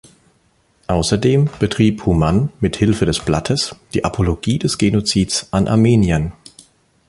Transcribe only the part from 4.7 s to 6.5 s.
Genozids an Armeniern.